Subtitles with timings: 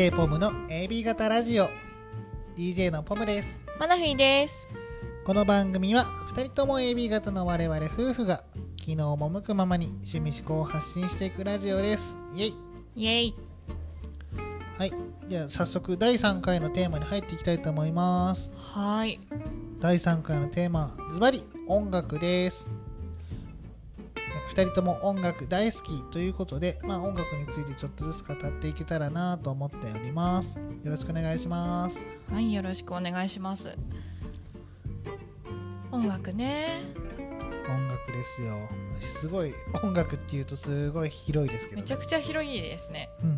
[0.00, 1.68] DJ ポムの AB 型ラジオ。
[2.56, 3.60] DJ のポムです。
[3.78, 4.72] マナフィーです。
[5.26, 8.42] この番組は2人とも AB 型の我々夫婦が
[8.78, 12.16] 昨日赴くままに趣味思考を発信していくラジオです。
[12.34, 12.54] イエイ。
[12.96, 13.34] イェイ。
[14.78, 14.94] はい。
[15.28, 18.54] じゃあ早速第3回のテーマに入っていきたいと思います。
[18.56, 19.20] はーい。
[19.80, 22.70] 第3回のテーマズバリ音楽です
[24.50, 33.76] 2人とも音楽大好きということで、まあ、音楽についてちょっとずつ語っていけたらなと思っておりますよろしくお願いしますはい、よろしくお願いします。
[35.92, 36.82] 音楽ね。
[37.68, 38.56] 音楽ですよ
[39.00, 43.08] すごい音楽っていうとすごい広いですけど、めちゃくちゃ広いですね。
[43.22, 43.36] うんうん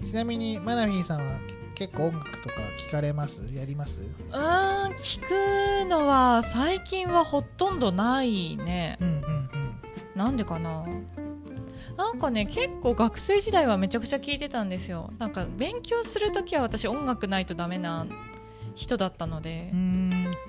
[0.00, 1.40] うん、ちなみにマナフィーさんは
[1.74, 2.56] 結構音楽とか
[2.88, 3.42] 聞かれます？
[3.54, 4.00] やります？
[4.02, 8.98] うーん、聞くのは最近はほとんどないね。
[9.00, 9.17] うん
[10.18, 10.84] なんでかな？
[11.96, 15.12] なんかね結構学生時代はめちゃくちゃ聞いてたんですよ。
[15.18, 18.06] なんか勉強する時は私音楽ないとダメな
[18.74, 19.72] 人だったので。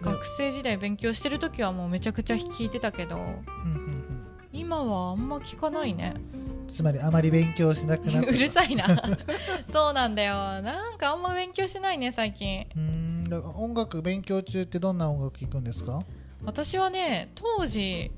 [0.02, 3.16] 学生時代勉強してる時はもうめちゃくちゃ聞いてたけど。
[3.16, 4.26] うんうんうん。
[4.54, 6.16] 今はあんま聞かないね。
[6.68, 8.86] つまりあまり勉強しなくなって うるさいな。
[9.72, 10.36] そうなんだよ。
[10.62, 12.66] なんかあんま勉強してないね最近。
[12.76, 13.20] うーん。
[13.56, 16.00] 音楽勉強中ってどんな音楽聴くんですか？
[16.46, 18.12] 私はね当時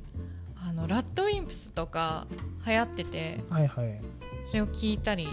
[0.64, 2.28] あのラッドウィンプスとか
[2.66, 4.02] 流行っててはいはい。
[4.48, 5.28] それを聞いたり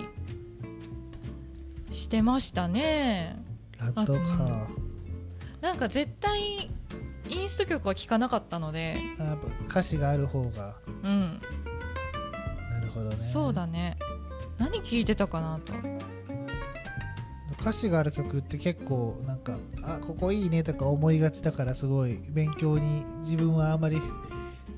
[1.90, 3.38] してましたね。
[3.78, 4.66] ラッドか。
[4.66, 4.68] あ
[5.60, 6.70] なんか絶対
[7.28, 10.76] インスト曲は聴かなかったのであやっぱ歌詞がある方が。
[11.02, 11.40] うん。
[12.72, 13.16] なるほどね。
[13.16, 13.98] そうだね。
[14.56, 15.72] 何聴いてたかなと。
[17.60, 24.00] 歌詞がある曲って結構なんかあここいいねとか思いがちだからすごい勉強に自分はあまり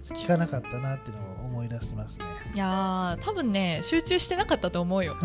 [0.05, 2.25] 聞かなかったなっていうのを思い出しますね。
[2.55, 5.17] いやー多分ね集中してなかったと思うよ。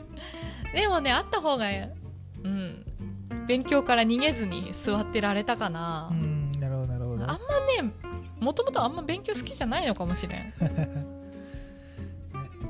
[0.74, 1.66] でもねあった方が
[2.44, 2.84] うん
[3.46, 6.08] 勉強から逃げずに座ってられたかな。
[6.10, 7.22] う、んなるほどなるほど。
[7.24, 7.36] あんま
[7.82, 7.92] ね
[8.40, 10.52] もともとあんま勉強好きじゃないのかもしれん。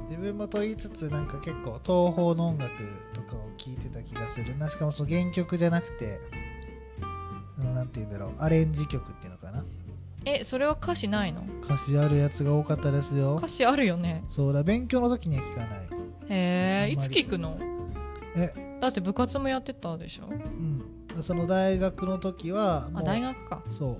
[0.08, 2.70] 自分もと言いつつなんか結構東宝の音楽
[3.14, 4.70] とかを聴いてた気がするな。
[4.70, 6.20] しかもその原曲じゃなくて
[7.02, 9.31] あのなんて言うんだろうアレンジ曲っていうのかな
[10.24, 11.44] えそれは歌詞ないの？
[11.62, 13.36] 歌詞あるやつが多かったですよ。
[13.36, 14.24] 歌詞あるよね。
[14.28, 15.86] そうだ勉強の時には聞かない。
[16.28, 17.58] へえいつ聞くの？
[18.36, 18.78] え。
[18.80, 20.28] だって部活もやってたでしょ。
[20.28, 21.22] うん。
[21.22, 23.62] その大学の時はもあう大学か。
[23.68, 23.96] そう。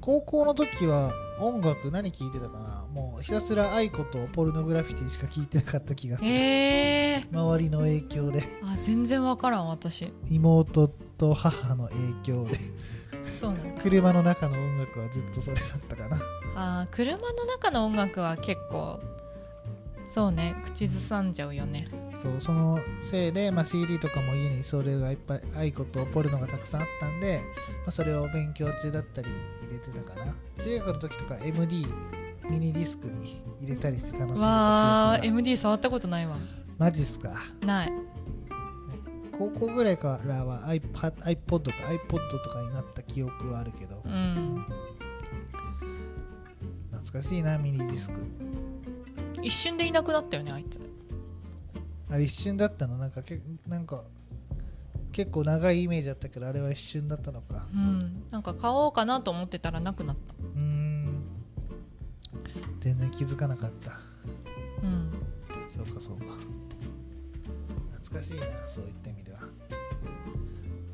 [0.00, 2.86] 高校の時は音楽何聴いてたかな？
[2.92, 7.24] もうひたすら愛子とポルノグラフィティしか聴いてなかった気がする、へえ。
[7.30, 8.48] 周りの影響で。
[8.62, 10.10] あ全然わからん私。
[10.30, 12.58] 妹と母の影響で
[13.30, 13.82] そうなんだ。
[13.82, 16.18] 車の中の音楽はずっとそれだったかな。
[16.56, 19.00] あー車の中の音楽は結構
[20.08, 21.88] そうね口ずさんじゃうよね。
[22.22, 27.40] そうそのせいで、まあ、CD とかも家にそれがいっぱい愛子とポルノがたくさんあったんで、
[27.86, 29.28] まあ、それを勉強中だったり
[29.62, 30.34] 入れてたかな。
[30.64, 31.86] 中学の時とか MD
[32.50, 36.36] ミニディスクに入れたりして楽しんでたわ MD 触ったことないわ。
[36.76, 37.34] マジっすか？
[37.64, 37.92] ない
[39.38, 44.02] 高校ぐらいからは iPad, iPod とか iPod とかになった記憶はあるけど。
[44.04, 44.64] うん。
[46.90, 48.16] 懐かしいなミニディスク。
[49.42, 50.80] 一瞬でいなくなったよねあいつ。
[52.10, 52.98] あれ一瞬だったの？
[52.98, 54.02] なんかけなんか
[55.12, 57.66] 結構長いイメージだったけどあれは一瞬だったのか。
[57.72, 58.24] うん。
[58.30, 60.34] なんか買おうかなと思ってたらなくなった。
[60.34, 61.22] うーん。
[62.80, 64.00] 全然気づかなかった。
[64.82, 65.12] うん。
[65.68, 66.24] そうかそうか
[68.08, 69.38] 懐かしいなそういった意味では。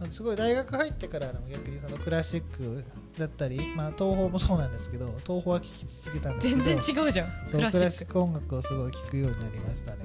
[0.03, 2.85] あすごい大学入ってからでも逆にそのクラシック
[3.17, 7.85] だったり、まあ、東宝もそうなんですけど東宝は聴き続けたんですけ全ど然違うじゃんクラシック。
[7.85, 9.99] ラシック音楽をすごい聴くようになりましたね。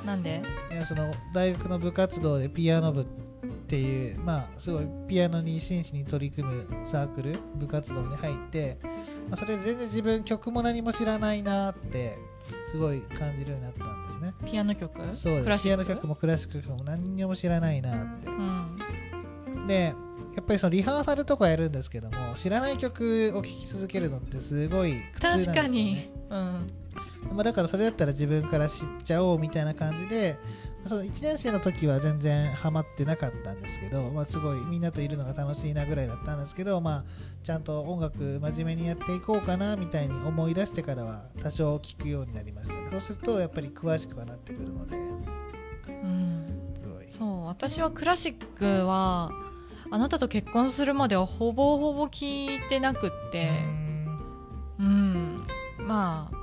[0.00, 0.42] クなんで？
[0.70, 3.04] いやその大学の部活動でピアノ部っ
[3.66, 8.78] ていうまあすごいピアノに真摯に取り組むサークル部活動に入って、
[9.28, 12.16] まあ、それで全然自分曲も何も知らないなって
[12.70, 14.34] すごい感じるようになったんですね。
[14.50, 15.00] ピアノ曲？
[15.14, 15.84] そうクラシック？
[15.84, 18.28] ピアノ曲もクラシック曲も何にも知らないなって。
[18.28, 19.66] うん。
[19.66, 19.94] で
[20.34, 26.10] やっぱりそのリハーサルとかやるんですけども知らない曲を聴き続けるのってすごい苦痛なんですよ、ね、確かに。
[26.30, 26.70] うん
[27.32, 30.38] まあ、だからそれだったら自分から知っちゃおうみたいな感じで
[30.86, 37.04] その1年生の時は全然ハマってなかったんですけど、まあ、すごいみんなといるのが楽しいなぐらいだったんですけど、まあ、
[37.42, 42.88] ちゃんと音楽真面目にやっていこうかなみたいに思い出してからは多少聴くようになりましたね。
[42.90, 44.96] そうするとやっぱり詳しくはなってくるので。
[44.96, 46.46] うん。
[47.08, 47.46] そう。
[47.46, 49.30] 私はクラシックは
[49.90, 53.50] あなたと結婚するまではほぼほぼ聞いてなくって。
[54.78, 55.46] うん。
[55.78, 56.35] まあ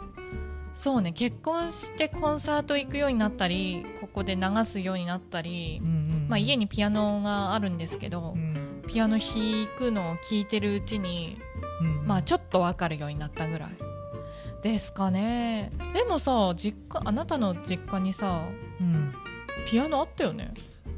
[0.76, 6.28] そうね結婚してコンサート行くようになったりここで流すようになったり、うんうんうん。
[6.30, 8.84] まあ、家にピアノがあるんですけど、うん。
[8.88, 11.38] ピアノ弾くのを聞いてるうちに
[11.82, 13.70] うんまあちょっと分かるようになったぐらい。
[14.62, 15.72] ですかね。
[15.94, 18.46] でもさ実家あなたの実家にさ
[18.82, 19.14] うん。
[19.70, 20.54] ピアノあったよね？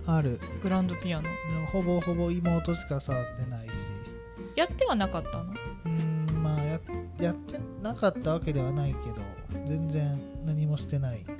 [0.07, 0.39] ある。
[0.63, 1.23] グランドピアノ。
[1.23, 1.29] で
[1.59, 3.71] もほぼほぼ妹しか触ってないし。
[4.55, 5.53] やってはなかったの？
[5.85, 6.79] うんまあや
[7.19, 9.15] やってなかったわけではないけど
[9.65, 11.33] 全然何もしてないか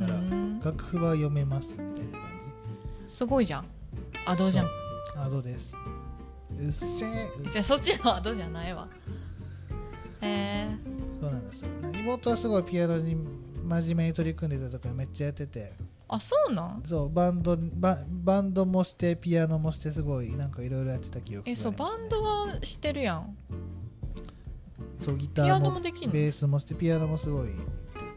[0.00, 0.60] らうん。
[0.60, 2.30] 楽譜は読めますみたいな感
[3.08, 3.66] すごいじゃん。
[4.26, 4.66] アドじゃん。
[4.66, 4.70] じ
[5.18, 5.74] アドです。
[6.58, 8.88] うっせえじゃあそっちのアドじゃないわ。
[10.20, 10.68] え
[11.20, 11.68] そうなんですよ。
[11.94, 15.72] 妹はすごいピアノに真面目に取り組んでたとかめっちゃやってて。
[15.78, 16.82] ー、あそうなん？
[16.86, 23.36] そうバンドババンドもしてピアノもしてすごいなんかいろいろやってた記憶ね、えそうバンドはしてるやん
[25.00, 27.48] そうギターもベースもしてピアノもすごい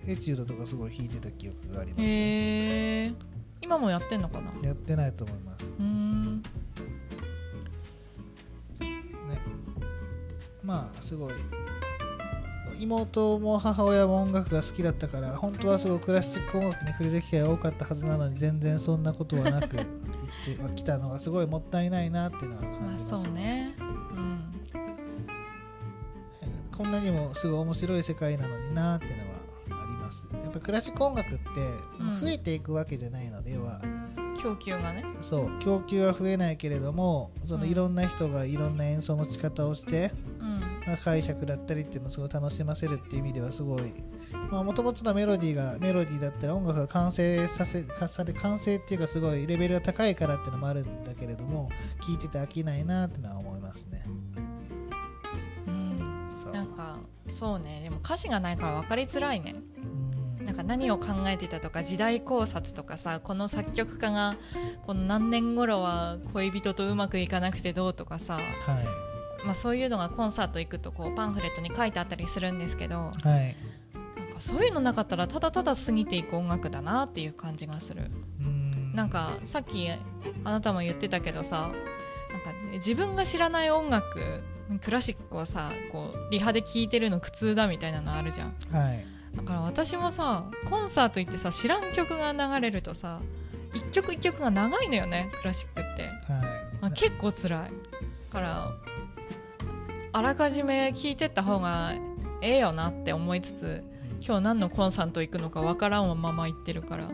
[0.08, 3.14] エチュードとかすごい弾いてた記憶があります、ね、へえ
[3.62, 4.54] 今もやってんのかな？
[4.62, 5.66] やってないと思います。
[5.66, 6.38] うーん。
[6.38, 6.44] ね。
[10.64, 11.34] まあすごい。
[12.80, 19.84] 妹も母親も音楽が好きだったから本当はすごいクラシック音楽に触れる機会が多かったはずなのに全然そんなことはなく生
[20.54, 23.76] きてはきたのがすごいもったいないなっていうのは感じまあます、そうね。
[23.80, 24.40] うん
[26.80, 30.26] こんなにもすごい面白い世界なのになっていうのはあります。
[30.32, 31.40] やっぱクラシック音楽って
[32.00, 32.22] うん。
[32.22, 33.82] 増えていくわけじゃないので、要は。
[34.42, 35.04] 供給がね。
[35.20, 37.70] そう供給は増えないけれどもそのうん。
[37.70, 40.60] いろんな人がいろんな演奏の仕方をして、うん。
[40.88, 43.94] まあ解釈だったりっていうのをすごい楽しませるっていう意味ではすごい。
[44.50, 51.70] もともとのメロディーがメロディーだったら音楽が完成させかされ完成っていうかすごいレベルが高いからっていうのもあるんだけれども
[52.08, 54.06] 聴いてて飽きないなっていうのは思いますね
[56.50, 56.98] うんそうなんか
[57.32, 57.82] そうね。
[57.84, 59.56] でも歌詞がないから分かりづらいね。
[60.40, 60.46] うん。
[60.46, 64.36] なんか何を考えてたとか時代考察とかさこの作曲家が
[64.88, 68.46] この何年頃は恋人とうまくいかなくてどうとかさ、はい。
[69.46, 73.56] まあ、そういうのがコンサート行くとこうパンフレットに書いてあったりするんですけどはい。
[74.18, 78.12] なんかそういうのなかったらただただ過ぎていく音楽だなっていう感じがする。
[78.40, 78.94] うん。
[78.96, 80.00] なんかさっきあ
[80.44, 81.72] なたも言ってたけどさ
[82.74, 84.42] 自分が知らない音楽
[84.84, 88.56] クラシックをさこうリハで聴いてるの苦痛だみたいなのあるじゃん。
[88.72, 89.06] はい。
[89.36, 93.20] だから私もさコンサート行ってさ知らん曲が流れるとさ
[93.74, 96.12] 一曲一曲が長いのよねクラシックって、はい。
[96.82, 97.70] まあ、結構辛い。
[97.70, 97.70] だ
[98.32, 98.72] から
[100.12, 101.94] あらかじめ聴いてった方が
[102.42, 103.84] ええよなって思いつつ
[104.22, 107.10] 今日何のコンサート行くのかわからんまま行ってるから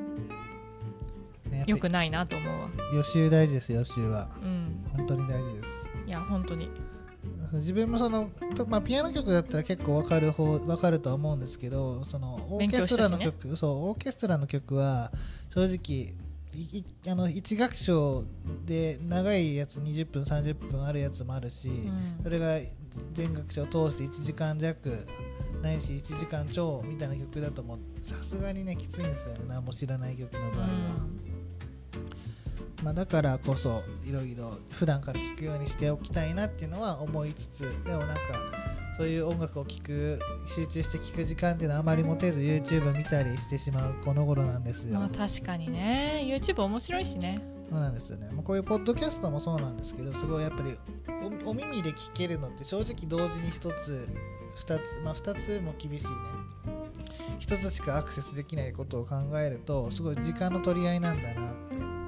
[1.67, 2.69] よくないなと思うわ。
[2.93, 4.29] 予習大事です予習は。
[4.41, 4.85] うん。
[4.95, 5.89] 本当に大事です。
[6.07, 6.69] いや本当に。
[7.53, 15.11] 自分もその、とまあ、ピアノ曲だったら結構わかる方わかるとは思うんですけどそのオーケストラの勉曲、そうオーケストラの曲は
[15.49, 16.13] 正直
[16.53, 18.23] いいあの1楽章
[18.65, 22.19] で長いやつ20分30分あるやつもあるし、うん。
[22.23, 22.59] それが
[23.13, 25.05] 全楽章を通して1時間弱
[25.61, 29.45] ないし1時間超みたいな曲だともうさすがにねきついんですよね。
[29.47, 30.67] 何も知らない曲の場合は。
[32.85, 38.21] まあ、だからこそいろいろ普段から聴くようにしておきたいなっていうのは思いつつでもなんか
[38.95, 46.21] そういう音楽を聴く集中して聴く時間っていうのはあまり持てず YouTube 見たりしてしまうこの頃なんですよ、まあ確かにね。
[46.27, 47.41] YouTube 面白いしね。
[47.71, 48.29] そうなんですよね。
[48.29, 50.77] もうこういうポッドキャストもそうなんですけどすごいやっぱり
[51.43, 54.07] おお耳で聴けるのって正直同時に1つ
[54.59, 56.11] 2つまあ2つも厳しいね。
[57.39, 62.04] 1つしかアクセスできないことを考えるとすごい時間の取り合いなんだなって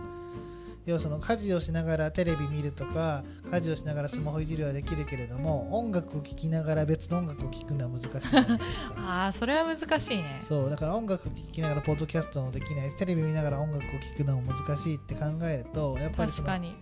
[0.88, 8.94] 要はその家事をしながらテレビ見るとか家事をしながらスマホいじるはできるけれども音楽を聴きながら別の音楽を聴くのは難しいじゃないですか。
[8.98, 10.41] ああそれは難しいね。
[10.48, 16.74] そうだから音楽を聴きながらポッドキャストもできないしテレビ見ながら音楽を聴くのも難しいって考えるとやっぱり確かに。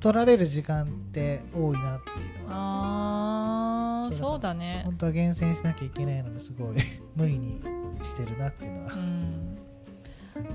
[0.00, 2.54] 取られる時間って多いなっていうのは。
[2.56, 4.82] ああそうだそうだね。
[4.86, 6.76] 本当は厳選しなきゃいけないのですごい
[7.14, 7.60] 無理に
[8.02, 8.92] してるなっていうのは。
[8.94, 9.53] うん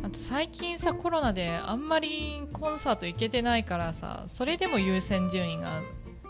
[0.03, 5.81] あと最近さコロナであんまりコンサート行けてないからさそれでも優先順位が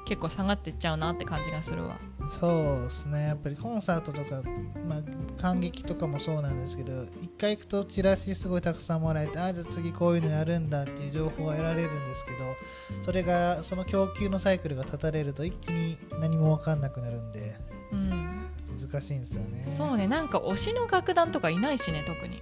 [0.06, 2.00] 結構下がってっちゃうなって感じがするわ。
[2.28, 3.28] そうですね。
[3.28, 4.42] やっぱりコンサートとか、
[4.88, 12.38] まあ、感激とかもそうなんですけど一回行くとチラシすごいたくさんもらえてあじゃあ次こういうのやるんだっていう情報が得られるんですけど
[13.04, 17.56] それがその供給のサイクルが断たれると一気に何も分かんなくなるんで。
[17.92, 19.66] うん難しいんですよね。
[19.78, 22.42] そうねなんか推しの楽団とかいないしね特に。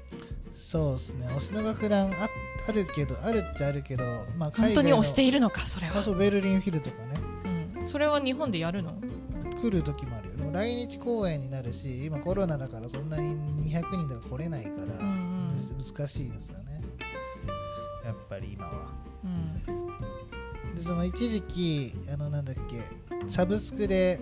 [0.53, 1.27] そうですね。
[1.27, 2.29] 推しの楽団あ
[2.67, 4.03] あるけどあるっちゃあるけど、
[4.37, 6.03] まあ、本当に推していいるのかそれは。
[6.03, 7.19] そうベルリンフィルとかね。
[7.79, 7.87] うん。
[7.87, 8.93] それは日本でやるの？
[9.61, 10.35] 来る時もあるよ。
[10.37, 13.35] でも来日公演になるし今コロナだからそんなに
[13.71, 15.13] 200人とか来れないから、うんう
[15.53, 15.57] ん。
[15.77, 16.81] 難しいですよね。
[18.05, 18.91] やっぱり今は。
[19.23, 20.75] うん。
[20.75, 22.81] でその一時期あのなんだっけ
[23.27, 24.19] サブスクで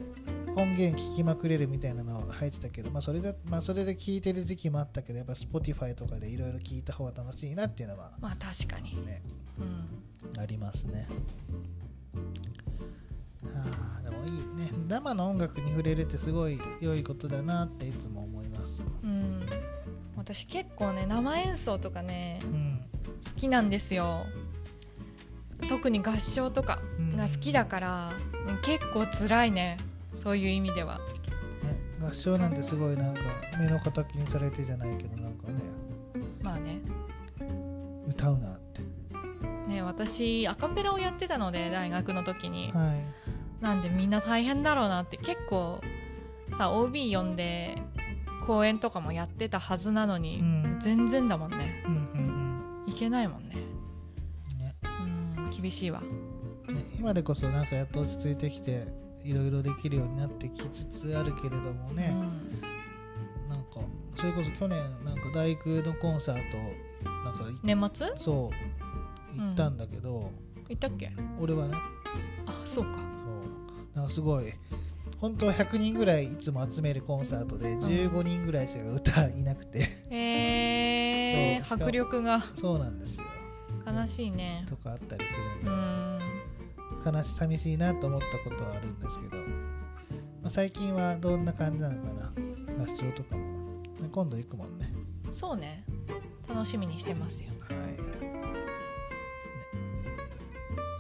[0.56, 9.22] 音源聞きまくれるみたいなの入ってたけど、まあ、それでまあ、それで聞いてる時期もあったけどやっぱ Spotify とかでいろいろ聞いた方が楽しいなっていうのはまあ確かに、ね
[9.60, 11.08] うん、ありますね。
[13.54, 14.72] あーでもいいね。
[14.88, 18.82] 生の音楽に触れるってすごい良いことだなっていつも思います。
[19.04, 19.42] うん、
[20.16, 22.86] 私結構ね生演奏とかねうん。
[23.24, 24.26] 好きなんですよ。
[25.70, 26.80] 特に合唱とか
[27.16, 28.12] が好きだから、
[28.48, 29.78] うん結構辛いね
[30.16, 30.98] そういう意味では。
[30.98, 33.22] ね、合唱なんてすごいなんか
[33.60, 35.62] 目の敵にされてじゃないけどなんかね。
[36.42, 36.80] まあね。
[38.08, 38.82] 歌うなって。
[39.68, 42.72] ね私アカペラをやってたので大学の時に。
[42.72, 43.64] はい。
[43.64, 45.18] なんでみんな大変だろうなって。
[45.18, 45.82] 結構
[46.58, 47.82] さ OB 呼んで
[48.46, 50.80] 公演とかもやってたはずなのに、うん。
[50.82, 51.84] 全然だもんね。
[51.86, 53.56] うんうんいけないもんね。
[54.52, 54.76] うんね。
[55.38, 56.02] うん厳しいわ。
[56.02, 56.08] ね
[56.98, 62.16] 今でこそなんかやっと落ち着いてきていろいろできるようになってきつつあるけれどもね、
[63.50, 63.80] なんか
[64.16, 66.58] それこそ去年なんか大工のコンサート
[67.10, 68.08] なんかい年末？
[68.18, 68.52] そ
[69.36, 70.32] う行ったんだけど、
[70.70, 71.12] 行ったっけ？
[71.40, 71.74] 俺はね。
[72.46, 72.92] あそうか。
[72.94, 73.00] そ
[73.96, 73.98] う。
[73.98, 74.54] なんかすごい
[75.20, 79.80] 本当は100人ぐらいいつも集めるコンサートで15人ぐらいしか歌いなくて、
[81.62, 81.66] う。
[81.66, 82.44] しかも迫力が。
[82.56, 83.26] そうなんですよ。
[83.88, 84.66] 悲しいね。
[84.70, 86.20] とかあったりするんで、うん
[87.06, 92.32] 悲し寂しいなと思ったことはあるんですけど、まあ、最近はどんな感じなのかな。
[92.84, 93.56] 合唱とかも。
[94.12, 94.92] 今度行くもんね。
[95.32, 95.84] そうね。
[96.48, 97.50] 楽しみにしてますよ。
[97.70, 98.36] はい、ね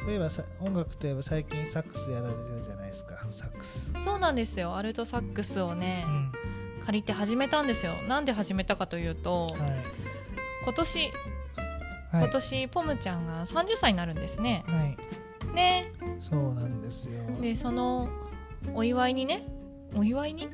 [0.02, 3.16] そういえばさ音楽といえば最近サックスやられてるじゃないですか。
[3.32, 4.76] サックス、そうなんですよ。
[4.76, 6.32] アルトサックスをねうん。
[6.86, 7.94] 借りて始めたんですよ。
[8.08, 9.84] なんで始めたかというとはい。
[10.64, 11.00] 今年
[12.12, 12.24] はい。
[12.24, 14.64] 今年ポムちゃんが30歳になるんですね。
[14.68, 14.98] はい
[15.56, 15.92] ね。
[16.20, 17.14] そうなんですよ。
[17.42, 18.10] でその
[18.74, 19.48] お祝いにね
[19.96, 20.50] お祝いに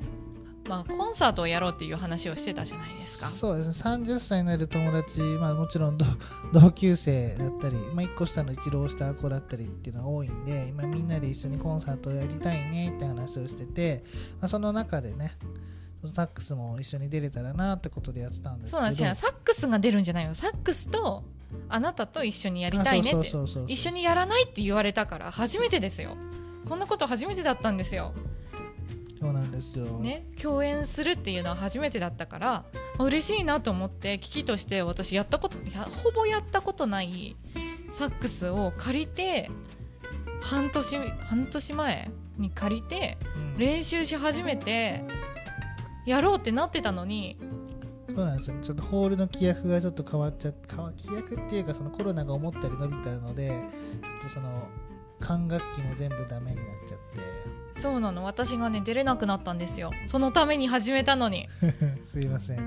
[0.69, 3.27] まあコンサートをやろうっていう話をしてたじゃないですか。
[3.27, 3.91] そうですね。
[3.91, 6.05] 30歳になる友達、まあ、もちろん同
[6.53, 14.03] 同級生だったり、まあ、1個下の一浪した子だったりっていうのが多いんで今みんなで一緒にコンサートをやりたいねって話をしてて、
[14.39, 15.37] まあ、その中でね
[16.13, 18.77] サックスも一緒に出れたらなってことでやってたんですけど。
[18.77, 19.13] そうなんですよ。
[19.13, 20.33] サックスが出るんじゃないよ。
[20.33, 21.23] サックスと
[21.69, 23.31] あなたと一緒にやりたいねって。
[23.67, 26.17] 一緒にやらないって言われたから初めてですよ。
[26.67, 28.13] こんなこと初めてだったんですよ、
[29.19, 32.65] そうなんですよ、ね、共演するっていうのは初めてだったから
[32.97, 37.35] あ嬉しいなと思って危機として私やったことやほぼやったことない
[37.89, 39.51] サックスを借りて
[40.41, 43.59] 半年半年前に借りてうん。
[43.59, 45.03] 練習し始めて
[46.05, 47.37] やろうってなってたのに
[48.15, 48.55] そうなんですよ。
[48.61, 54.67] ちょっとホールの規約がちょっと変わっちゃ変わ規約っていうかそのコロナが思ったより伸びたのでちょっとその
[55.19, 56.97] 管楽器も全部ダメになっちゃっ
[57.75, 57.81] て。
[57.81, 58.23] そうなの。
[58.23, 59.91] 私がね出れなくなったんですよ。
[60.07, 61.47] そのために始めたのに。
[62.03, 62.57] すいません。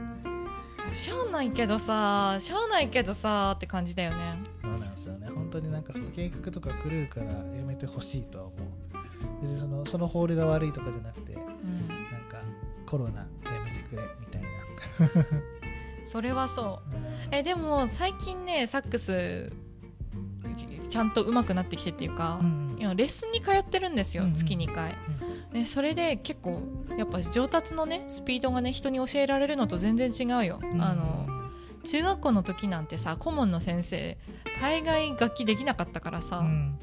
[0.92, 4.38] しゃあないけどさしゃあないけどさって感じだよね。
[4.62, 5.28] そうなんですよね。
[5.28, 9.42] 本当になんかその計画とか狂うからやめてほしいとは思う。
[9.42, 11.88] 別にそのそのホールが悪いとかじゃなくてうん。
[11.88, 11.98] なん
[12.28, 12.38] か
[12.86, 13.26] コロナや
[13.64, 14.43] めてくれみたいな
[16.04, 16.96] それはそう。
[16.96, 19.50] うんえでも最近ねサックス
[20.56, 24.34] ちちゃんと上手くなってきてっていうか、うん今レッスンに通ってるんですよ、うんうん。
[24.34, 24.94] 月2回、
[25.52, 26.60] ね、それで結構
[26.98, 31.26] やっぱ上達のねスピードがね人に教えられるのと全然違うよ、うんあの
[31.84, 34.16] 中学校の時なんてさ顧問の先生
[34.60, 36.78] 大概楽器できなかったからさ、うん。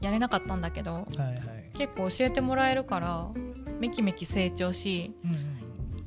[0.00, 1.70] やれなかったんだけどはいはい。
[1.74, 3.28] 結構教えてもらえるから
[3.80, 5.45] めきめき成長しうんうん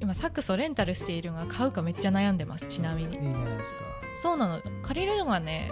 [0.09, 3.13] 今サックスをレンタルしているが買うかめっちゃ悩んでますちなみに。
[3.13, 3.79] いいじゃないですか。
[4.23, 4.59] そうなの。
[4.81, 5.69] 借りるのがね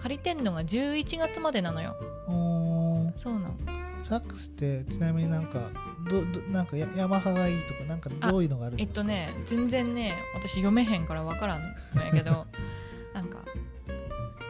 [0.00, 1.96] 借りてんのが11月までなのよ。
[2.28, 3.16] おー。
[3.16, 3.54] そうなの。
[4.04, 5.70] サックスってちなみになんか
[6.08, 8.90] どどなんかヤヤマハがいいとかなんかどういうのがあるんですか？
[8.90, 11.62] えっとね全然ね私読めへんから分からん
[11.96, 12.46] のやけど
[13.12, 13.38] なんか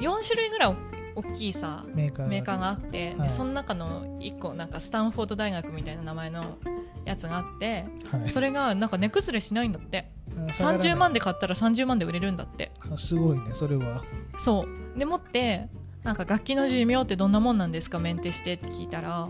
[0.01, 0.77] 4種類ぐらいお
[1.15, 3.29] 大きいさメーカーがあって、はい。
[3.29, 6.57] でその中の1個なんかスタンフォード大学みたいな名前の
[7.05, 8.29] やつがあってはい。
[8.29, 10.11] それがなんか値崩れしないんだって。
[10.49, 10.91] あ下がらない。
[10.91, 12.73] 30万で買ったら30万で売れるんだって。
[12.93, 14.03] あすごいねそれは。
[14.39, 14.99] そう。
[14.99, 15.69] でもって
[16.03, 19.29] なんか楽器の寿命ってどんなもんなんですかメンテしてって聞いたら。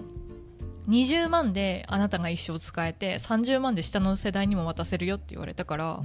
[0.88, 6.00] 20万であなたが一生使えて30万で下の世代にも渡せるよって言われたから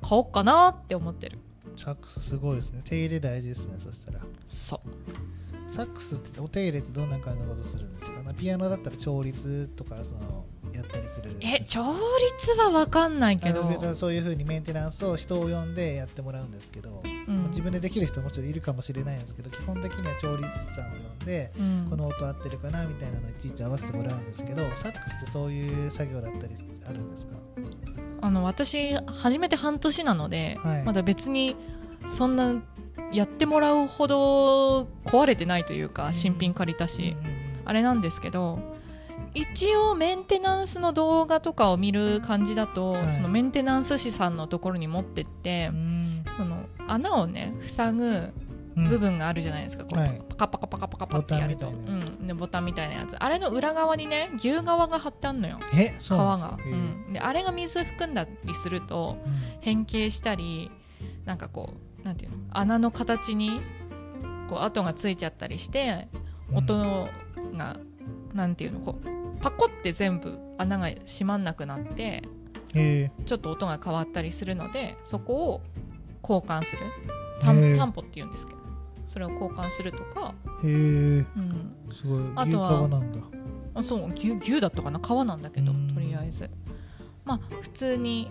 [0.00, 1.38] 買おうかなって思ってる
[1.76, 2.82] サックスすごいですね。
[2.84, 4.20] 手入れ大事ですねそしたら。
[4.46, 5.74] そう。
[5.74, 8.22] サックスってお手入れってどんな感じのことするんですか？
[8.22, 11.30] なピアノだったら調律とかそのやったりする。
[11.40, 13.94] え調律は分かんないけど。
[13.94, 17.48] そういうふうにメンテナンスを人を呼んでやってもらうんですけど、うん。
[17.48, 21.86] 自分でできる人もちろんいるかもしれないんですけど基本的には調律師さんを呼んでうん。
[21.88, 26.54] この音合ってるかなみたいなのをいちいち合わせてもらうんですけどサックスってそういう作業だったり
[26.86, 27.38] あるんですか？
[28.22, 30.82] あの私初めて半年なので、はい。
[30.84, 31.56] まだ別に
[32.08, 32.54] そんな
[33.12, 36.14] やってもらうほど壊れてないというかうん。
[36.14, 37.16] 新品借りたし、
[37.64, 38.60] あれなんですけど
[39.34, 43.14] 一応メンテナンスの動画とかを見る感じだと、はい。
[43.14, 46.24] そのメンテナンス師さんのところに持ってって、うん。
[46.36, 48.32] その穴をね塞ぐうん
[48.74, 50.22] 部分があるじゃないですか、こうはい。
[50.30, 51.70] パカパカパカパカパってやると。
[51.70, 52.20] ボタンみたいなやつ。
[52.20, 53.16] うん、でボタンみたいなやつ。
[53.16, 55.58] あれの裏側にね牛革が貼ってあるのよ。
[55.74, 55.96] え？
[56.00, 59.32] 皮が、うん、であれが水含んだりするとうん。
[59.60, 60.70] 変形したり
[61.24, 62.36] なんかこうなんていうの？
[62.50, 63.60] 穴の形に
[64.48, 66.08] こう跡がついちゃったりして
[66.52, 67.08] 音
[67.56, 67.78] が、
[68.34, 68.80] なんていうの？
[68.80, 69.06] こう
[69.40, 72.22] パコって全部穴が閉まんなくなって
[72.72, 75.60] ちょっと音が変わったりするのでそこを
[76.22, 76.82] 交換する。
[77.40, 77.76] タンへえ。
[77.76, 78.61] タンポって言うんですけど
[79.12, 80.70] それを交換するとか、へえ。
[80.70, 82.22] うん、すごい。
[82.36, 82.70] あとは。
[82.70, 83.18] 牛革なんだ。
[83.74, 84.12] あそう。
[84.12, 84.98] 牛牛だったかな？
[84.98, 85.94] 皮なんだけどうん。
[85.94, 86.48] とりあえず。
[87.24, 88.30] まあ普通に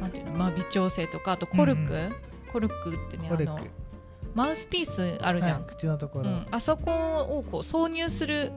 [0.00, 0.32] なんていうの？
[0.32, 2.12] まあ微調整とかあとコルク、うん
[2.52, 3.58] コルクってねあの
[4.34, 6.92] マウスピースあるじゃん、はい口のところ、うん、あそこ
[7.38, 8.52] をこう挿入する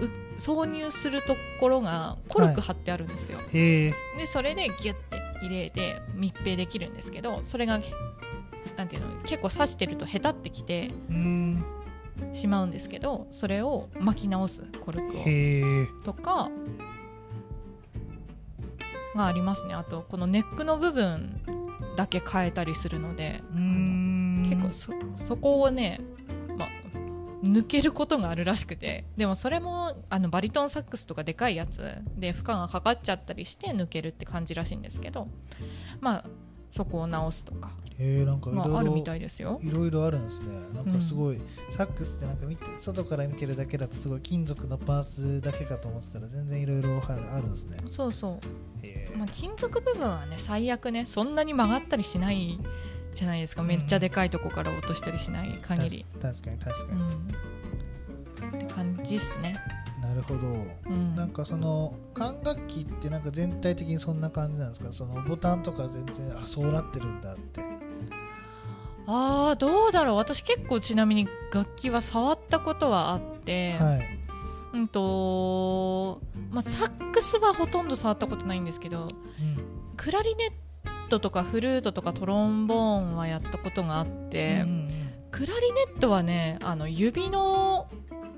[0.00, 3.94] う挿入するところがコルク貼ってあるんですよ、へえ。
[4.18, 7.78] でそれでギュッて入れて密閉できるんですけどそれが
[8.76, 11.64] なんていうの結構刺してるとへたってきてうん。
[12.32, 16.48] しまうんですけどそれを巻き直すコルクをとか
[19.16, 19.74] がありますね。
[19.74, 21.40] あとこのネックの部分
[21.96, 24.46] だけ変えたりするのでうん。
[24.48, 26.00] 結構そそこをね、
[26.56, 26.68] まあ、
[27.42, 35.28] 抜けることがあるらしくてでもそれもあのバリトンサックスとかでかいやつで負荷がかかっちゃったりして抜けるって感じらしいんですけど
[36.00, 36.24] まあ
[36.74, 37.70] そこを直すとか。
[38.00, 39.60] へえなんかいろいろがあるみたいですよ。
[39.62, 40.46] いろいろあるんですね。
[40.74, 41.40] なんかすごい、
[41.76, 47.76] サックスってなんか見て外から見てるだけだとすごい金属のパーツだけかと思ってたら全然いろいろあるあるんですね。
[47.88, 48.40] そうそ
[49.14, 49.16] う。
[49.16, 52.58] まあ、金属部分はね最悪ねそんなに曲がったりしない
[53.14, 53.62] じゃないですか。
[53.62, 57.08] めっちゃでかいとこから落としたりしない限り、確かに確かうに、ん、
[58.64, 59.56] って感じっすね、
[60.14, 60.40] なるほど。
[60.86, 64.92] うん、なんかその管楽器ってなんか全体的にそんな感じなんですか？
[64.92, 67.62] そのボタンとか全然あそうなってるんだって。
[69.06, 70.16] あーどうだろう。
[70.16, 74.18] 私結構ちなみに楽器は触ったことはあって、はい。
[74.74, 79.08] うんとまあ、サックスはほとんど触ったことないんですけどうん。
[79.96, 84.94] クラリネットとかフルートとかトロンボーンはやったことがあって、うんうん
[85.34, 87.88] クラリネットはねあの指の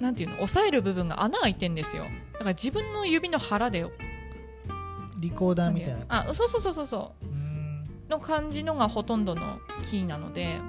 [0.01, 2.05] なんていうの押さえる部分が穴開いてんですよ。
[2.33, 3.87] だから自分の指の腹で
[5.19, 6.05] リコーダーみたいな。
[6.09, 7.27] あそうそうそうそうそう。
[7.27, 7.37] うん
[8.09, 9.59] の感じのがほとんどの
[9.91, 10.61] キーなので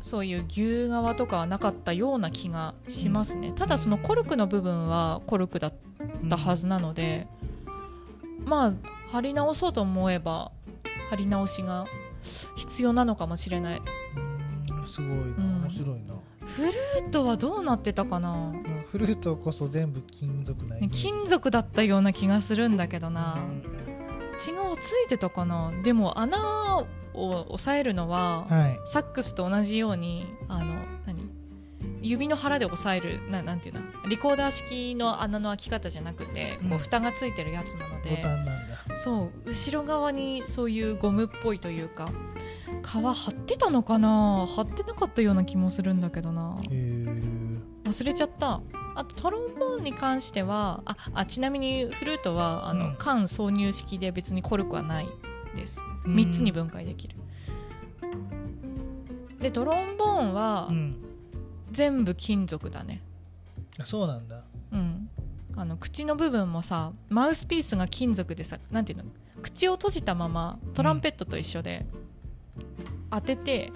[0.00, 5.74] そういう牛革とかはなかったような気がしますね、ただそのコルクの部分はコルクだっ
[6.30, 7.26] たはずなので、
[8.44, 8.72] まあ
[9.10, 10.52] 貼り直そうと思えば
[11.10, 11.86] 貼り直しが
[12.56, 13.82] 必要なのかもしれない。
[14.16, 16.14] うんすごい面白いな
[16.56, 23.36] フルートはどうなってたかな、うんフルートこそ全部金属な金属だったような気がするんだけどな。
[24.34, 25.72] 内側ついてたかな？
[25.82, 26.86] でも穴を
[27.52, 28.78] 押さえるのは、はい。
[28.86, 31.28] サックスと同じようにあの何？
[32.00, 33.82] 指の腹で押さえるななんていうの？
[34.08, 36.70] リコーダー式の穴の開き方じゃなくて、うん。
[36.70, 38.24] こう蓋がついてるやつなのボで
[39.04, 42.10] そう後ろ側にそういうゴムっぽいというか
[42.82, 44.46] 皮貼ってたのかな？
[44.54, 46.58] 貼ってなかったような気もするんだけどな。
[46.64, 48.60] 忘れちゃった。
[48.94, 52.96] あとトロンボーンに関してはああちなみにフルートはあの、うん。
[52.98, 55.08] 缶挿入式で別にコルクはない
[55.54, 55.80] です。
[56.04, 57.16] 3つに分解できる、
[59.40, 60.96] でトロンボーンはうん。
[61.70, 63.02] 全部金属だね。
[63.78, 64.42] あそうなんだ。
[64.72, 65.08] うん。
[65.56, 69.04] あの口の部分もさマウスピースが金属でさなんていうの？
[69.42, 71.86] 口を閉じたままトランペットと一緒で
[73.10, 73.72] 当てて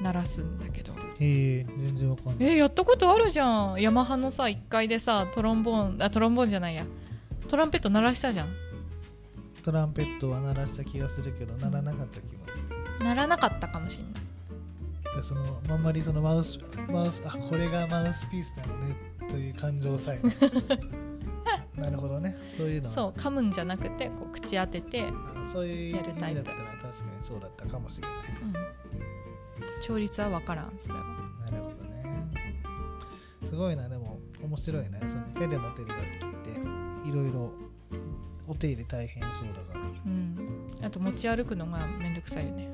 [0.00, 0.92] 鳴らすんだけど。
[0.92, 2.36] へえ全然わかんない。
[2.40, 3.80] えーやったことあるじゃん。
[3.80, 6.84] ヤマハのさ1階でさトロンボーンあトロンボーンじゃないや。
[7.48, 8.48] トランペット鳴らしたじゃん。
[9.62, 12.52] トランペットは鳴らした気がするけど鳴らなかった気もす
[12.98, 13.04] る。
[13.04, 14.12] 鳴らなかったかもしれない。
[15.16, 18.96] でそのあんまりそのマウスマウスあこれがマウスピースなのね
[19.28, 20.20] という感情さえ
[21.78, 22.34] なるほどね。
[22.56, 22.94] そういうのは。
[22.94, 28.62] そう噛むんじゃなくてこう口当てて、うん、そういうやるタイプだったら確かにそうだったかもしれない
[29.80, 30.72] 調律は分からん。
[30.80, 31.00] それは。
[31.44, 32.04] なるほどね。
[33.48, 33.88] すごいな。
[33.88, 35.00] でも面白いね。
[35.00, 36.52] その手で持てる楽器っ
[37.04, 37.50] ていろいろ
[38.46, 41.86] お手入れ大変そうだから、うんあと持ち歩くのが。
[41.98, 42.14] めん。
[42.14, 42.68] どくさいよねう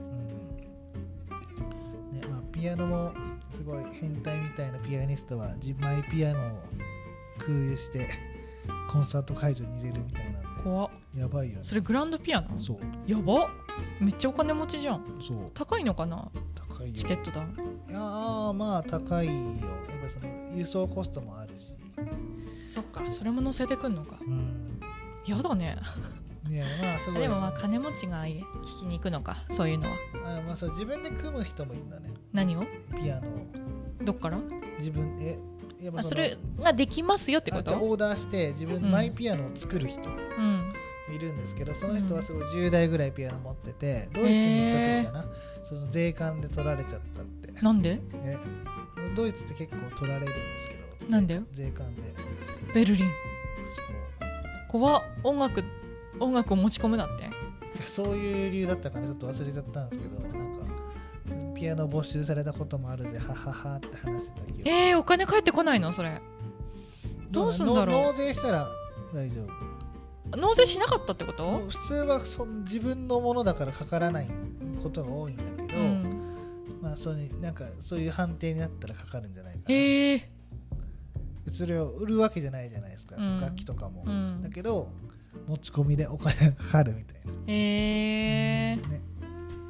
[2.17, 2.21] ん。
[2.21, 3.13] ねまあ、ピアノも
[3.53, 6.63] すごい変態みたいなピアニストは自前ピアノを
[7.39, 8.09] 空輸して
[8.91, 10.49] コンサート会場に入れるみたいなんで。
[10.63, 10.91] 怖っ。
[11.17, 11.63] やばいよね。
[11.63, 12.59] それグランドピアノ？
[12.59, 12.79] そう。
[13.07, 13.51] やば
[14.01, 15.05] めっちゃお金持ちじゃん。
[15.27, 15.51] そう。
[15.55, 16.31] 高いのかな？
[16.55, 16.95] 高いよ。
[16.95, 17.45] チケット代。
[17.45, 19.33] いやーまあ高いよ。
[19.33, 19.43] やっ
[20.01, 21.77] ぱりその輸送コストもあるし。
[22.67, 23.03] そっか。
[23.11, 24.19] それも乗せてくんのか。
[24.21, 24.81] うん。
[25.27, 25.77] やだね。
[26.49, 27.21] いやまあすごい。
[27.21, 28.45] でもまあ金持ちが聞
[28.81, 29.39] きに行くのか。
[29.51, 29.97] そういうのは。
[30.25, 32.13] あまあそう自分で組む人もいるんだね。
[32.33, 32.65] 何を？
[32.97, 34.05] ピアノを。
[34.05, 34.39] どっから？
[34.79, 35.39] 自分え
[35.81, 37.71] やっぱあそれができますよってこと？
[37.73, 38.91] あじゃあオーダーして自分うん。
[38.91, 40.09] マイピアノを作る人。
[40.09, 40.73] うん
[41.15, 45.25] いるんですけど、その人はすごい10台ぐらいピアノ持っててドイツに行った時かな。
[45.65, 47.97] その税関で取られちゃったって、なんで？
[47.97, 48.39] ね、
[49.17, 50.75] ドイツって結構取られるんですけ
[51.07, 51.41] どなんで？
[51.53, 52.03] 税関で。
[52.75, 53.07] ベルリン。
[53.07, 53.15] そう。
[54.69, 55.03] 怖っ。
[55.25, 55.65] 音楽
[56.21, 57.31] 音楽を持ち込むなって。
[57.87, 59.07] そういう理由だったかな。
[59.07, 60.59] ちょっと忘れちゃったんですけどなんか
[61.55, 65.93] ピアノ没収されたこともあるぜはははって話してたけどえー、お金返ってこないの？
[65.93, 66.21] それ。
[67.31, 68.03] どうすんだろう。
[68.07, 68.69] 納税したら
[69.15, 69.68] 大丈夫
[70.37, 71.67] 納税しなかったってこと？
[71.69, 74.29] 普通はそん自分のものだからかからない
[74.83, 76.79] ことが多いんだけど、うん。
[76.83, 79.75] まあそういうなんかそういう判定になったらかかるんじゃないかな、え。
[80.15, 80.29] ー、
[81.51, 83.41] それを売るわけじゃないじゃないですか、うん。
[83.41, 84.43] 楽器とかも、うん。
[84.43, 84.91] だけど
[85.47, 88.75] 持ち込みでお金がかかるみたいな、え。
[88.75, 89.01] ー、ね、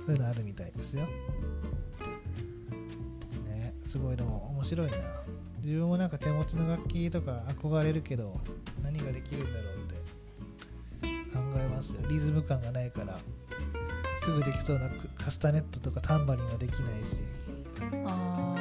[0.04, 1.06] そういうのあるみたいですよ。
[3.46, 3.74] ね。
[3.86, 4.96] すごいでも面白いな。
[5.62, 8.40] 自分もなんか手持ちの楽器とか憧れるけど
[8.82, 9.98] 何ができるんだろうって。
[9.98, 10.07] 考
[11.60, 12.00] えますよ。
[12.08, 13.18] リズム感がないから
[14.20, 17.18] すぐできそうなカスタネットとかタンバリンができないし。
[18.06, 18.54] あ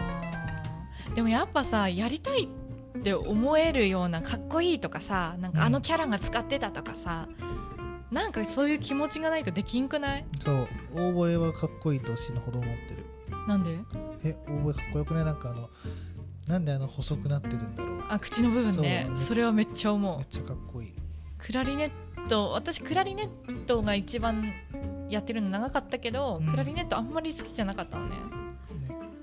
[1.12, 1.16] ー。
[1.16, 2.50] でもやっぱさやりたい
[2.98, 7.28] って思えるようなかっこいいとかさなんかあのキャラが使ってたとかさ、
[8.12, 10.26] なんかそういう気持ちがないとできんくない？
[10.44, 10.68] そう。
[10.94, 13.06] オーボエはかっこいいと死ぬほど思ってる。
[13.48, 13.80] なんで？
[14.24, 15.26] えオーボエかっこよくない？
[15.26, 15.70] なんかあの
[16.48, 18.04] なんであの細くなってるんだろう。
[18.10, 19.10] あ口の部分ね。
[19.16, 20.18] それはめっちゃ思う。
[20.18, 20.94] めっちゃかっこいい。
[21.38, 21.92] クラリネッ
[22.28, 24.54] ト私クラリネットが一番
[25.10, 26.52] やってるの長かったけど、うん。
[26.52, 28.16] クラリネットあんまり好きじゃなかったのね。
[28.16, 28.22] ね。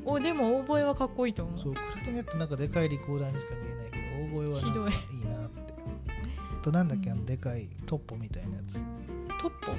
[0.05, 1.63] おでもオーボエはかっこいいと思う。
[1.63, 4.75] そうクラリネットなんかでかいリコーダーにしか見えないけどオーボエはひどい。
[4.75, 5.75] なんかいいなって。
[6.61, 8.83] あとなんだっけあのでかいトッポみたいなやつ。
[9.41, 9.73] トッポ？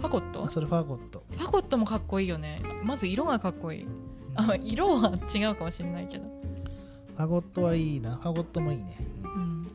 [0.00, 0.44] ファゴット？
[0.46, 1.24] あそれファゴット。
[1.30, 2.62] ファゴットもかっこいいよね。
[2.82, 3.86] まず色がかっこいい。
[4.36, 6.24] あ色は違うかもしれないけど。
[7.16, 8.16] ファゴットはいいな。
[8.16, 8.96] ファゴットもいいね。
[9.24, 9.70] うん。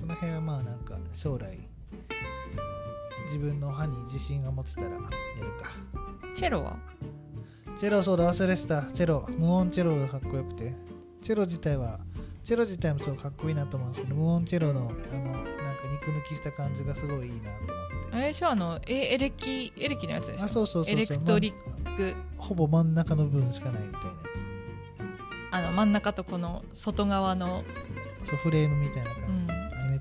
[0.00, 1.58] その辺はまあなんか将来
[3.28, 5.10] 自分の歯に自信が持てたらやるか。
[6.34, 6.76] チェロは？
[7.78, 8.82] チェロそうだ忘れてた。
[8.82, 10.74] チェロ無音チェロがかっこよくて。
[11.22, 12.00] チェロ自体は
[12.44, 15.50] チェロ自体もそうかっこいいなと思うんですけど無音チェロのあのなんか
[15.92, 18.16] 肉抜きした感じがすごいいいなと思って。
[18.16, 20.94] あれでしょあのエエレキエレキのやつでしょあそうそうそうそう。
[20.94, 22.16] エレクトリック。
[22.38, 24.14] まほぼ真ん中の部分しかないみたいなや
[25.50, 27.64] あの真ん中とこの外側の、
[28.22, 29.20] つそうフレームみたいなう感じ、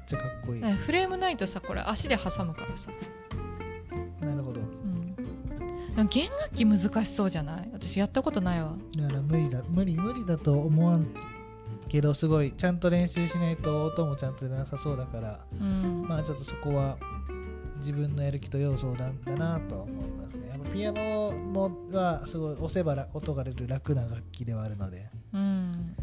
[0.08, 2.90] ちゃかっこいい、ねフレームないとさこれ足で挟むからさ、
[4.22, 4.62] なるほど。
[4.62, 7.70] うん、弦楽器難しそうじゃない？
[7.74, 8.76] 私やったことないわ。
[8.98, 9.62] だから無理だ。
[9.68, 11.08] 無理無理だと思わん
[11.90, 15.40] けどすごいちゃんと練習しないと音もちゃんと出なさそうだから。
[15.60, 16.98] うん、まあちょっとそこは
[17.78, 20.60] 自分のやる気と要素なんだなとは思いますね。
[20.74, 25.96] ピアノもはすごい押せばら音が出る楽な楽器ではあるので、うん、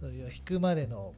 [0.00, 1.14] そういう弾くまでの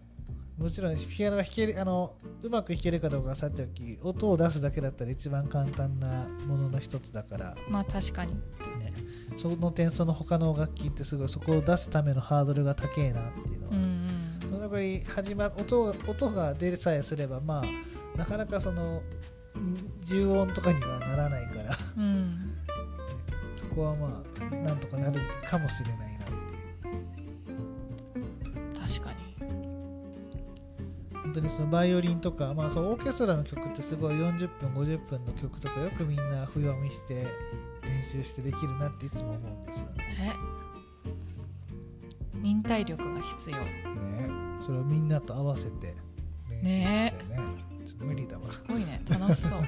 [0.61, 8.35] もちろんピアノが弾けるあのうまく弾けるかどうかはさておき音を出すだけだったら一番簡単なものの一つだから、まあ確かに。
[8.35, 8.93] ね、
[9.39, 19.03] その点その他の楽器ってすごいそこを出すためのハードルが高えなっていうのは、うんやっぱり始ま音音が出さえすればまあなかなかそのん
[20.03, 21.79] 重音とかにはならないから。
[21.97, 22.05] うん。
[22.05, 22.57] うん
[23.57, 26.10] そこはまあなんとかなるかもしれない
[31.23, 37.27] 本当にそのバイオリンとか、まあ、そのオーケストラの曲ってすごい40分50分の曲とかよくみんな譜読みして
[37.83, 40.35] 練習してできるなっていつも思うんですよね。
[40.47, 40.61] え
[42.43, 43.57] 忍耐力が必要。
[43.57, 44.31] ね。
[44.61, 45.95] それをみんなと合わせて
[46.49, 47.41] 練習してね。
[47.87, 48.51] ちょっと無理だわ。
[48.51, 49.03] すごいね。
[49.09, 49.51] 楽しそう。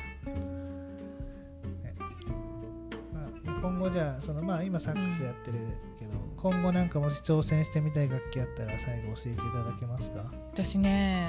[3.13, 5.59] まあ、今後じゃあそのまあ今サックスやってる
[5.99, 6.12] けど、
[6.43, 10.25] 今後なんかもし挑戦してみたい楽器あったら最後教えていただけますか？
[10.53, 11.29] 私ね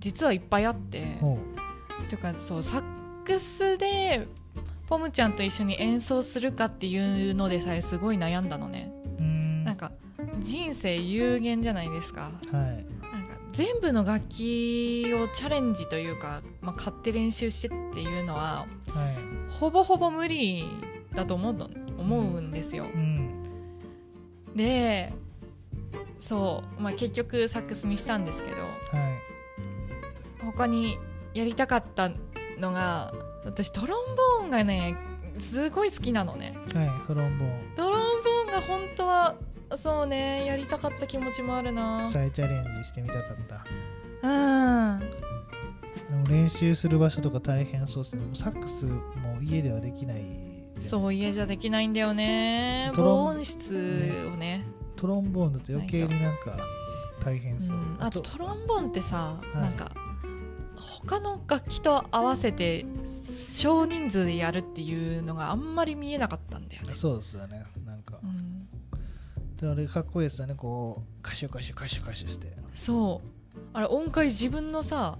[0.00, 1.18] 実はいっぱいあって
[2.08, 2.82] というかそうサッ
[3.24, 4.26] クスで
[4.88, 8.92] ポムちゃんと一緒に演奏するかっていうのでさえすごい悩んだのね。
[9.64, 9.92] なんか
[10.40, 12.22] 人生有限じゃないですか。
[12.22, 12.52] はい。
[12.52, 19.16] なんか全部の楽器をチャレンジというか、まあ、買って練習してっていうのははい。
[19.52, 20.64] ほぼほぼ無理
[21.14, 22.86] だと思うの思うんですよ。
[22.92, 23.13] うん
[24.54, 25.12] で
[26.18, 28.74] そう、まあ、結局サックスにしたんですけどはい。
[30.44, 30.98] 他に
[31.34, 32.10] やりたかった
[32.58, 33.12] のが
[33.44, 34.96] 私トロンボーンがね
[35.40, 36.56] すごい好きなのね。
[36.74, 37.74] はいトロンボーン。
[37.74, 39.34] トロンボーンが本当は
[39.76, 42.06] そうねやりたかった気持ちもあるな。
[42.08, 43.36] 再チャレンジしてみたかっ
[44.22, 44.28] た。
[44.28, 45.00] うん。
[46.28, 48.22] 練習する場所とか大変そうですね。
[48.34, 49.02] サックスも
[49.42, 50.22] 家ではできない
[50.80, 52.92] そう家じゃできないんだよね。
[52.94, 54.66] 防音室をね。
[54.96, 56.56] トロンボーンだと余計になんか
[57.24, 59.56] 大変うそう、んあとトロンボーンってさ、い。
[59.56, 59.90] なんか
[60.78, 62.86] 他の楽器と合わせて
[63.52, 67.64] 少人数でやるっていうのがあんまり見えなかったんだよね、そうですよね。
[67.84, 68.18] なんか。
[68.22, 68.66] うん、
[69.56, 70.54] であれかっこいいですよね。
[70.54, 72.52] こうカシュカシュカシュカシュして。
[72.74, 73.28] そう。
[73.72, 75.18] あれ音階自分のさ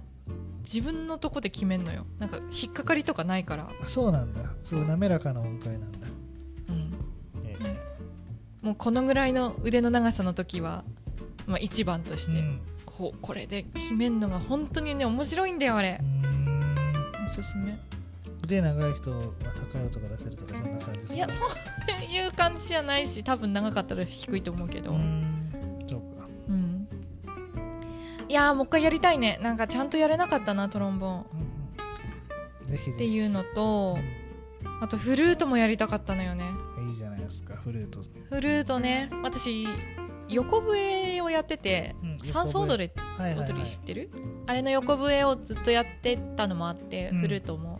[0.63, 2.05] 自分のとこで決めんのよ。
[2.19, 4.41] なんか引っかかりとかないから、あそうなんだ。
[4.63, 5.99] すごい滑らかな音階なんだ、
[6.69, 6.93] うん、
[7.45, 7.77] えね。
[8.61, 10.83] もうこのぐらいの腕の長さの時は、
[11.45, 12.61] まあ、一番として、うん。
[12.85, 15.99] こうこれで決めんのが本当にね面白いんだよあれ。
[17.27, 17.77] おすすめ。
[18.43, 19.23] 腕長い人は
[19.71, 24.91] 高い音が出せるとかそんな感じですかいやそういう感じじゃないし多分長かったら低いと思うけど。
[24.91, 25.34] うん
[28.27, 29.39] いやーもう一回やりたいね。
[29.41, 31.21] なんかちゃんとやれなかったなトロンボーン。
[31.21, 32.71] っうんうん。
[32.71, 32.97] ぜひぜひ。
[32.97, 33.97] ていうのと
[34.81, 36.45] あとフルートもやりたかったのよね。
[36.89, 39.67] いいじゃないですかフルート、フルートね私
[40.27, 43.49] 横笛をやっててうん三層踊りはいはい、はい。
[43.49, 44.09] 踊り知ってる？
[44.47, 47.21] あれの横笛をずっとやってたのもあって、うん。
[47.21, 47.79] フルートも。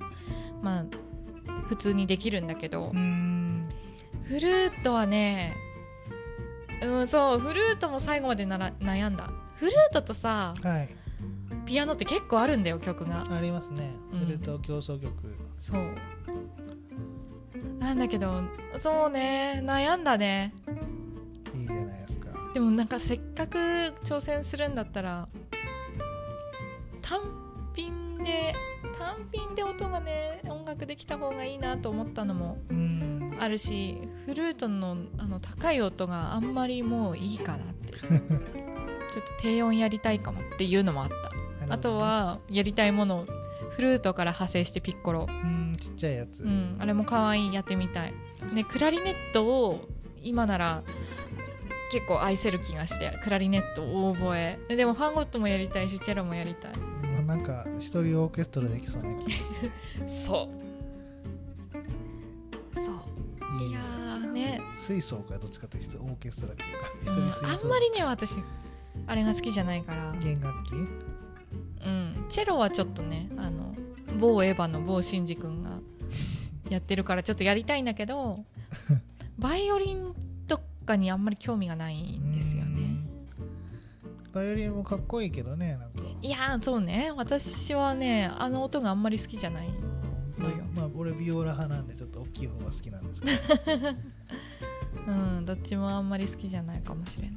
[0.62, 0.86] まあ
[1.68, 2.92] 普通にできるんだけど。
[4.28, 5.56] フルートはね
[6.82, 10.90] うんそうフルートも最後までなら悩んだフルートとさはい。
[11.66, 13.26] ピアノって結構あるんだよ曲が。
[13.30, 13.92] ありますね。
[14.12, 14.20] うん。
[14.20, 15.12] フルート競争曲、
[15.60, 15.96] そう。
[17.80, 18.42] なんだけど
[18.80, 19.62] そうね。
[19.64, 20.54] 悩んだね。
[21.56, 22.30] いいじゃないですか。
[22.54, 23.58] でもなんかせっかく
[24.04, 25.28] 挑戦するんだったら
[27.02, 27.20] 単
[27.76, 28.54] 品で
[28.98, 32.58] 単品で音がね音楽できた方がいいなと思ったのも
[33.40, 37.94] あるしフルートのあの高い音があんまりもういいかなって
[39.16, 41.74] ちょっと低音やりたいかもっていうのもあった。
[41.74, 43.26] あとはやりたいもの
[43.76, 45.22] フルートから派生してピッコロ。
[45.22, 45.32] うー
[45.72, 48.14] んちっちゃいやつ、うん、あれも可愛いやってみたい。
[48.54, 49.88] ね、クラリネットを
[50.22, 50.84] 今なら
[51.92, 56.74] 結構愛せる気がしてクラリネット大覚えででもファンゴットもやりたいしチェロもやりたい。
[56.74, 59.32] うんなんか一人オーケストラできそうな気が
[60.08, 60.66] そう。
[62.76, 62.96] そう。
[63.64, 63.80] いや
[64.32, 68.36] ね、吹奏かどっちかというとオーケストラっていうか一うん人吹奏、あんまりね私
[69.08, 70.74] あれが好きじゃないから、弦楽器？
[71.86, 73.76] うん、チェロはちょっとねあの
[74.20, 75.80] 某エヴァの某シンジ君が
[76.70, 78.44] やってるからちょっとやりたいんだけど
[79.38, 80.16] バイオリン
[80.48, 82.82] とかにあんまり興味がないんですよね。
[82.82, 84.32] うん。
[84.34, 86.02] バイオリンもかっこいいけどねなんか。
[86.22, 87.12] いやーそうね。
[87.16, 89.72] 私はねあの音があんまり好きじゃないう
[90.40, 93.28] んのよまあ俺ビオラ派なんでちょっと大きい方が好きなんですけ
[93.76, 93.90] ど。
[95.08, 97.32] うんどっちもあんまり好きじゃないかもしれない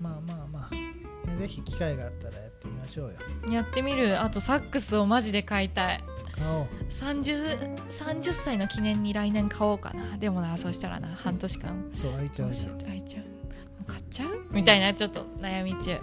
[0.00, 3.16] まあまあまあ、ね、ぜひ機会があったらやってみましょうよ。
[3.50, 4.20] やってみる。
[4.20, 6.04] あとサックスをマジで買いたい。
[6.32, 6.66] 買おう。
[6.90, 10.16] 30, 30歳の記念に来年買おうかな。
[10.18, 11.90] でもなそうしたらな半年間。
[11.94, 12.72] そう開いちゃどうちゃう。
[12.72, 14.46] もう買っちゃう？
[14.50, 15.98] みたいなちょっと悩み中。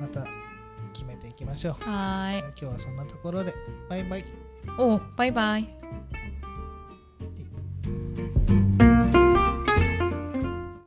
[0.00, 0.26] また
[0.92, 1.72] 決めていきましょう。
[1.84, 2.40] はーい。
[2.40, 3.54] 今日はそんなところで。
[3.88, 4.24] バイバイ。
[4.78, 5.68] おうバイバイ